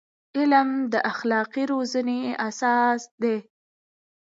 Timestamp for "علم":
0.37-0.69